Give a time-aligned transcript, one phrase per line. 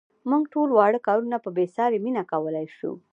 [0.29, 2.91] موږ ټول واړه کارونه په بې ساري مینه کولای شو.